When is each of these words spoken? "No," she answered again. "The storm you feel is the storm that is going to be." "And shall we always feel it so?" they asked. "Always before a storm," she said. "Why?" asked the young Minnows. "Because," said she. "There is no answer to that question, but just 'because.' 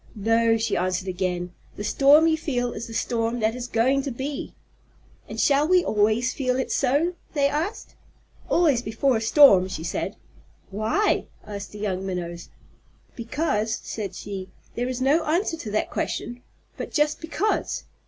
"No," 0.15 0.57
she 0.57 0.75
answered 0.75 1.07
again. 1.07 1.53
"The 1.75 1.83
storm 1.83 2.25
you 2.25 2.35
feel 2.35 2.73
is 2.73 2.87
the 2.87 2.93
storm 2.95 3.39
that 3.41 3.53
is 3.55 3.67
going 3.67 4.01
to 4.01 4.09
be." 4.09 4.55
"And 5.29 5.39
shall 5.39 5.67
we 5.67 5.85
always 5.85 6.33
feel 6.33 6.57
it 6.57 6.71
so?" 6.71 7.13
they 7.35 7.47
asked. 7.47 7.93
"Always 8.49 8.81
before 8.81 9.17
a 9.17 9.21
storm," 9.21 9.67
she 9.67 9.83
said. 9.83 10.15
"Why?" 10.71 11.27
asked 11.45 11.71
the 11.71 11.77
young 11.77 12.03
Minnows. 12.03 12.49
"Because," 13.15 13.75
said 13.83 14.15
she. 14.15 14.49
"There 14.73 14.89
is 14.89 15.01
no 15.03 15.23
answer 15.25 15.55
to 15.57 15.69
that 15.69 15.91
question, 15.91 16.41
but 16.77 16.91
just 16.91 17.21
'because.' 17.21 17.83